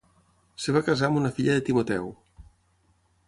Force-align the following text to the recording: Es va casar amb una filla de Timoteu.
Es 0.61 0.63
va 0.77 0.81
casar 0.87 1.09
amb 1.11 1.19
una 1.19 1.31
filla 1.37 1.57
de 1.59 1.65
Timoteu. 1.69 2.11